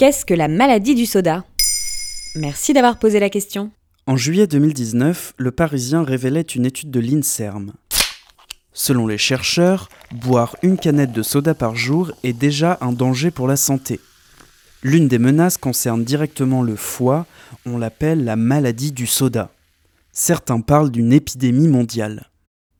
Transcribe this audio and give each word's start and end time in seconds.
Qu'est-ce 0.00 0.24
que 0.24 0.32
la 0.32 0.48
maladie 0.48 0.94
du 0.94 1.04
soda? 1.04 1.44
Merci 2.34 2.72
d'avoir 2.72 2.98
posé 2.98 3.20
la 3.20 3.28
question. 3.28 3.70
En 4.06 4.16
juillet 4.16 4.46
2019, 4.46 5.34
le 5.36 5.50
Parisien 5.50 6.04
révélait 6.04 6.40
une 6.40 6.64
étude 6.64 6.90
de 6.90 7.00
l'INSERM. 7.00 7.74
Selon 8.72 9.06
les 9.06 9.18
chercheurs, 9.18 9.90
boire 10.10 10.56
une 10.62 10.78
canette 10.78 11.12
de 11.12 11.22
soda 11.22 11.52
par 11.52 11.76
jour 11.76 12.12
est 12.22 12.32
déjà 12.32 12.78
un 12.80 12.92
danger 12.92 13.30
pour 13.30 13.46
la 13.46 13.56
santé. 13.56 14.00
L'une 14.82 15.06
des 15.06 15.18
menaces 15.18 15.58
concerne 15.58 16.02
directement 16.02 16.62
le 16.62 16.76
foie, 16.76 17.26
on 17.66 17.76
l'appelle 17.76 18.24
la 18.24 18.36
maladie 18.36 18.92
du 18.92 19.06
soda. 19.06 19.50
Certains 20.12 20.62
parlent 20.62 20.90
d'une 20.90 21.12
épidémie 21.12 21.68
mondiale. 21.68 22.29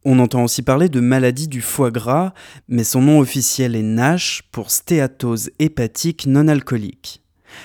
On 0.05 0.19
entend 0.19 0.45
aussi 0.45 0.63
parler 0.63 0.89
de 0.89 1.01
maladie 1.01 1.47
du 1.47 1.61
foie 1.61 1.91
gras, 1.91 2.33
mais 2.69 2.85
son 2.85 3.03
nom 3.03 3.21
officiel 3.21 3.77
est 3.77 3.83
NASH 3.83 4.43
pour 4.51 4.71
stéatose 4.71 5.51
hépatique 5.59 6.27
non 6.27 6.49
alcoolique. 6.49 7.23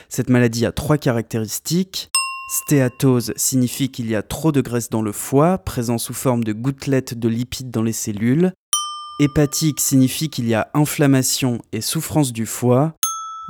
Cette 0.10 0.30
maladie 0.30 0.66
a 0.66 0.74
trois 0.74 0.98
caractéristiques. 0.98 2.10
Stéatose 2.50 3.32
signifie 3.38 3.90
qu'il 3.90 4.10
y 4.10 4.16
a 4.16 4.22
trop 4.22 4.52
de 4.52 4.60
graisse 4.60 4.90
dans 4.90 5.02
le 5.02 5.14
foie, 5.14 5.60
présent 5.60 5.98
sous 5.98 6.14
forme 6.14 6.44
de 6.44 6.52
gouttelettes 6.52 7.18
de 7.18 7.30
lipides 7.30 7.72
dans 7.72 7.84
les 7.84 7.94
cellules. 7.94 8.52
Hépatique 9.22 9.80
signifie 9.80 10.30
qu'il 10.30 10.48
y 10.48 10.56
a 10.56 10.70
inflammation 10.74 11.62
et 11.72 11.80
souffrance 11.80 12.34
du 12.34 12.46
foie. 12.46 12.96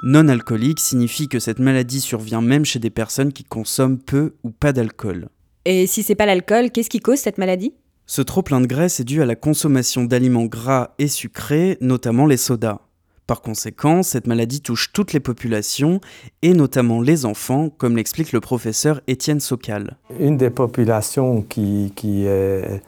Non 0.03 0.27
alcoolique 0.27 0.79
signifie 0.79 1.27
que 1.27 1.39
cette 1.39 1.59
maladie 1.59 2.01
survient 2.01 2.41
même 2.41 2.65
chez 2.65 2.77
des 2.77 2.91
personnes 2.91 3.33
qui 3.33 3.45
consomment 3.45 3.97
peu 3.97 4.35
ou 4.43 4.51
pas 4.51 4.73
d'alcool. 4.73 5.29
Et 5.65 5.87
si 5.87 6.03
c'est 6.03 6.13
pas 6.13 6.27
l'alcool, 6.27 6.69
qu'est-ce 6.69 6.91
qui 6.91 6.99
cause 6.99 7.17
cette 7.17 7.39
maladie? 7.39 7.73
Ce 8.07 8.21
trop 8.21 8.43
plein 8.43 8.61
de 8.61 8.67
graisse 8.67 8.99
est 8.99 9.03
dû 9.03 9.23
à 9.23 9.25
la 9.25 9.35
consommation 9.35 10.03
d'aliments 10.03 10.45
gras 10.45 10.91
et 10.99 11.07
sucrés, 11.07 11.77
notamment 11.81 12.27
les 12.27 12.37
sodas. 12.37 12.77
Par 13.25 13.41
conséquent, 13.41 14.03
cette 14.03 14.27
maladie 14.27 14.61
touche 14.61 14.93
toutes 14.93 15.11
les 15.11 15.19
populations, 15.19 15.99
et 16.43 16.53
notamment 16.53 17.01
les 17.01 17.25
enfants, 17.25 17.69
comme 17.69 17.95
l'explique 17.95 18.31
le 18.31 18.41
professeur 18.41 19.01
Étienne 19.07 19.39
Socal. 19.39 19.97
Une 20.19 20.37
des 20.37 20.51
populations 20.51 21.41
qui, 21.41 21.91
est 21.97 22.27
euh, 22.27 22.79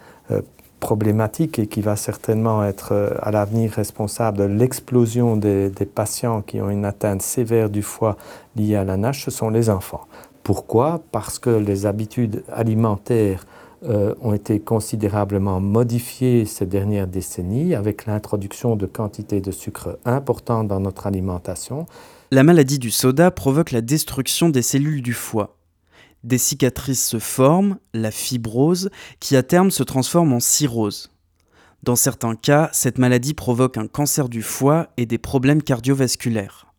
problématique 0.80 1.58
et 1.58 1.66
qui 1.66 1.82
va 1.82 1.96
certainement 1.96 2.64
être 2.64 2.92
euh, 2.92 3.10
à 3.24 3.32
l'avenir 3.32 3.72
responsable 3.72 4.38
de 4.38 4.44
l'explosion 4.44 5.36
des, 5.36 5.72
des, 5.72 5.88
patients 5.88 6.44
qui 6.44 6.62
ont 6.62 6.70
une 6.70 6.86
atteinte 6.86 7.24
sévère 7.24 7.72
du 7.72 7.82
foie 7.82 8.18
liée 8.56 8.76
à 8.76 8.84
la 8.84 8.98
nage, 8.98 9.24
ce 9.24 9.32
sont 9.32 9.50
les 9.50 9.72
enfants. 9.72 10.06
Pourquoi? 10.44 11.02
Parce 11.12 11.40
que 11.40 11.50
les 11.50 11.88
habitudes 11.88 12.44
alimentaires 12.54 13.48
euh, 13.84 14.16
ont 14.22 14.34
été 14.34 14.60
considérablement 14.60 15.60
modifiées 15.60 16.46
ces 16.46 16.66
dernières 16.66 17.08
décennies 17.08 17.76
avec 17.76 18.08
l'introduction 18.08 18.76
de 18.76 18.88
quantités 18.88 19.40
de 19.40 19.52
sucre 19.52 20.00
importantes 20.04 20.68
dans 20.68 20.80
notre 20.80 21.06
alimentation. 21.06 21.86
La 22.32 22.44
maladie 22.44 22.80
du 22.80 22.90
soda 22.90 23.30
provoque 23.30 23.72
la 23.72 23.82
destruction 23.82 24.50
des 24.50 24.64
cellules 24.64 25.02
du 25.02 25.14
foie. 25.14 25.58
Des 26.24 26.40
cicatrices 26.40 27.08
se 27.08 27.20
forment, 27.20 27.78
la 27.94 28.12
fibrose, 28.12 28.90
qui 29.20 29.36
à 29.36 29.44
terme 29.44 29.70
se 29.70 29.84
transforme 29.84 30.34
en 30.34 30.40
cirrhose. 30.40 31.12
Dans 31.84 31.96
certains 31.96 32.36
cas, 32.36 32.70
cette 32.74 32.98
maladie 32.98 33.34
provoque 33.34 33.78
un 33.78 33.88
cancer 33.88 34.28
du 34.28 34.42
foie 34.42 34.88
et 34.98 35.06
des 35.06 35.20
problèmes 35.20 35.62
cardiovasculaires. 35.62 36.74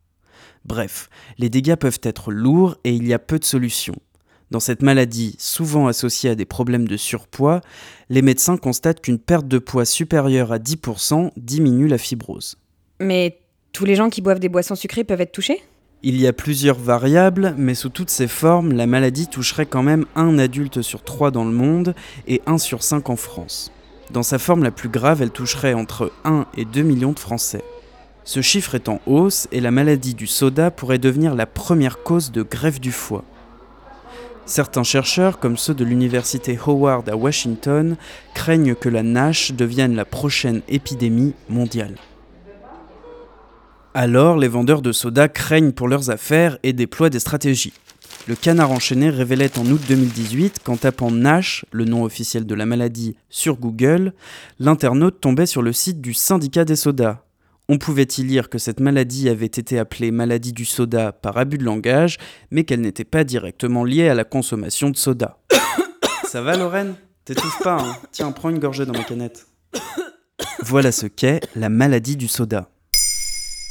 Bref, 0.64 1.08
les 1.38 1.48
dégâts 1.48 1.76
peuvent 1.76 2.00
être 2.02 2.32
lourds 2.32 2.76
et 2.84 2.92
il 2.92 3.06
y 3.06 3.14
a 3.14 3.18
peu 3.18 3.38
de 3.38 3.44
solutions. 3.44 3.94
Dans 4.50 4.60
cette 4.60 4.82
maladie, 4.82 5.36
souvent 5.38 5.88
associée 5.88 6.30
à 6.30 6.34
des 6.34 6.46
problèmes 6.46 6.88
de 6.88 6.96
surpoids, 6.96 7.60
les 8.08 8.22
médecins 8.22 8.56
constatent 8.56 9.02
qu'une 9.02 9.18
perte 9.18 9.46
de 9.46 9.58
poids 9.58 9.84
supérieure 9.84 10.52
à 10.52 10.58
10% 10.58 11.32
diminue 11.36 11.86
la 11.86 11.98
fibrose. 11.98 12.56
Mais 12.98 13.40
tous 13.72 13.84
les 13.84 13.94
gens 13.94 14.08
qui 14.08 14.22
boivent 14.22 14.40
des 14.40 14.48
boissons 14.48 14.74
sucrées 14.74 15.04
peuvent 15.04 15.20
être 15.20 15.32
touchés? 15.32 15.60
Il 16.02 16.18
y 16.18 16.26
a 16.26 16.32
plusieurs 16.32 16.78
variables, 16.78 17.54
mais 17.58 17.74
sous 17.74 17.90
toutes 17.90 18.08
ces 18.08 18.28
formes, 18.28 18.72
la 18.72 18.86
maladie 18.86 19.26
toucherait 19.26 19.66
quand 19.66 19.82
même 19.82 20.06
un 20.14 20.38
adulte 20.38 20.80
sur 20.80 21.02
trois 21.02 21.30
dans 21.30 21.44
le 21.44 21.52
monde 21.52 21.94
et 22.26 22.40
un 22.46 22.56
sur 22.56 22.82
cinq 22.82 23.10
en 23.10 23.16
France. 23.16 23.70
Dans 24.10 24.22
sa 24.22 24.38
forme 24.38 24.62
la 24.62 24.70
plus 24.70 24.88
grave, 24.88 25.20
elle 25.20 25.30
toucherait 25.30 25.74
entre 25.74 26.12
1 26.24 26.46
et 26.56 26.64
2 26.64 26.82
millions 26.82 27.12
de 27.12 27.18
Français. 27.18 27.62
Ce 28.24 28.40
chiffre 28.40 28.74
est 28.74 28.88
en 28.88 29.00
hausse 29.06 29.48
et 29.52 29.60
la 29.60 29.70
maladie 29.70 30.14
du 30.14 30.26
soda 30.26 30.70
pourrait 30.70 30.98
devenir 30.98 31.34
la 31.34 31.46
première 31.46 32.02
cause 32.02 32.32
de 32.32 32.42
grève 32.42 32.80
du 32.80 32.92
foie. 32.92 33.24
Certains 34.48 34.82
chercheurs, 34.82 35.40
comme 35.40 35.58
ceux 35.58 35.74
de 35.74 35.84
l'université 35.84 36.58
Howard 36.66 37.06
à 37.10 37.16
Washington, 37.16 37.98
craignent 38.34 38.74
que 38.74 38.88
la 38.88 39.02
NASH 39.02 39.52
devienne 39.52 39.94
la 39.94 40.06
prochaine 40.06 40.62
épidémie 40.68 41.34
mondiale. 41.50 41.96
Alors, 43.92 44.38
les 44.38 44.48
vendeurs 44.48 44.80
de 44.80 44.90
soda 44.90 45.28
craignent 45.28 45.72
pour 45.72 45.86
leurs 45.86 46.08
affaires 46.08 46.56
et 46.62 46.72
déploient 46.72 47.10
des 47.10 47.20
stratégies. 47.20 47.74
Le 48.26 48.36
canard 48.36 48.70
enchaîné 48.70 49.10
révélait 49.10 49.58
en 49.58 49.66
août 49.66 49.82
2018 49.86 50.60
qu'en 50.64 50.78
tapant 50.78 51.10
NASH, 51.10 51.66
le 51.70 51.84
nom 51.84 52.02
officiel 52.02 52.46
de 52.46 52.54
la 52.54 52.64
maladie, 52.64 53.16
sur 53.28 53.56
Google, 53.56 54.14
l'internaute 54.58 55.20
tombait 55.20 55.44
sur 55.44 55.60
le 55.60 55.74
site 55.74 56.00
du 56.00 56.14
syndicat 56.14 56.64
des 56.64 56.76
sodas, 56.76 57.18
on 57.68 57.78
pouvait 57.78 58.08
y 58.16 58.22
lire 58.22 58.48
que 58.48 58.58
cette 58.58 58.80
maladie 58.80 59.28
avait 59.28 59.46
été 59.46 59.78
appelée 59.78 60.10
maladie 60.10 60.52
du 60.52 60.64
soda 60.64 61.12
par 61.12 61.36
abus 61.36 61.58
de 61.58 61.64
langage, 61.64 62.16
mais 62.50 62.64
qu'elle 62.64 62.80
n'était 62.80 63.04
pas 63.04 63.24
directement 63.24 63.84
liée 63.84 64.08
à 64.08 64.14
la 64.14 64.24
consommation 64.24 64.90
de 64.90 64.96
soda. 64.96 65.38
Ça 66.24 66.40
va 66.40 66.56
Lorraine? 66.56 66.94
T'étouffes 67.24 67.62
pas, 67.62 67.78
hein 67.82 67.96
Tiens, 68.10 68.32
prends 68.32 68.48
une 68.48 68.58
gorgée 68.58 68.86
dans 68.86 68.94
ma 68.94 69.04
canette. 69.04 69.46
Voilà 70.60 70.92
ce 70.92 71.06
qu'est 71.06 71.40
la 71.54 71.68
maladie 71.68 72.16
du 72.16 72.26
soda. 72.26 72.70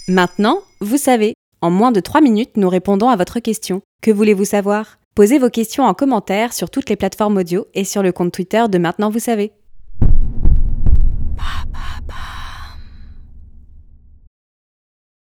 Maintenant, 0.07 0.62
vous 0.80 0.97
savez. 0.97 1.34
En 1.62 1.72
moins 1.72 1.91
de 1.91 2.00
3 2.00 2.22
minutes, 2.22 2.56
nous 2.56 2.69
répondons 2.69 3.09
à 3.09 3.16
votre 3.16 3.40
question. 3.40 3.81
Que 4.03 4.12
voulez-vous 4.12 4.46
savoir? 4.46 5.00
Posez 5.16 5.40
vos 5.40 5.50
questions 5.50 5.86
en 5.86 5.96
commentaire 5.96 6.53
sur 6.53 6.69
toutes 6.69 6.90
les 6.90 6.96
plateformes 6.96 7.38
audio 7.38 7.66
et 7.74 7.84
sur 7.84 8.03
le 8.03 8.12
compte 8.12 8.31
Twitter 8.31 8.63
de 8.69 8.78
Maintenant 8.78 9.09
vous 9.09 9.19
savez. 9.19 9.52